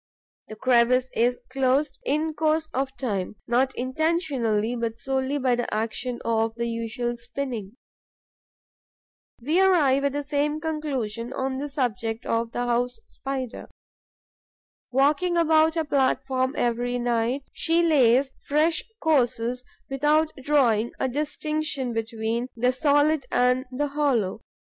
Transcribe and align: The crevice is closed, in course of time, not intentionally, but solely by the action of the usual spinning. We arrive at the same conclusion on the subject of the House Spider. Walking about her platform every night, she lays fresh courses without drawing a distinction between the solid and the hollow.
The 0.47 0.55
crevice 0.55 1.11
is 1.13 1.37
closed, 1.51 1.99
in 2.03 2.33
course 2.33 2.67
of 2.73 2.97
time, 2.97 3.35
not 3.45 3.71
intentionally, 3.75 4.75
but 4.75 4.97
solely 4.97 5.37
by 5.37 5.53
the 5.53 5.71
action 5.71 6.19
of 6.25 6.55
the 6.55 6.67
usual 6.67 7.15
spinning. 7.17 7.75
We 9.43 9.61
arrive 9.61 10.03
at 10.05 10.13
the 10.13 10.23
same 10.23 10.59
conclusion 10.59 11.31
on 11.33 11.59
the 11.59 11.69
subject 11.69 12.25
of 12.25 12.51
the 12.51 12.65
House 12.65 12.97
Spider. 13.05 13.69
Walking 14.91 15.37
about 15.37 15.75
her 15.75 15.85
platform 15.85 16.55
every 16.57 16.97
night, 16.97 17.43
she 17.53 17.83
lays 17.83 18.31
fresh 18.47 18.83
courses 19.03 19.63
without 19.87 20.31
drawing 20.41 20.93
a 20.99 21.07
distinction 21.07 21.93
between 21.93 22.47
the 22.55 22.71
solid 22.71 23.27
and 23.29 23.65
the 23.71 23.89
hollow. 23.89 24.41